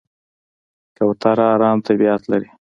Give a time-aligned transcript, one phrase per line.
[0.97, 2.49] کوتره آرام طبیعت لري.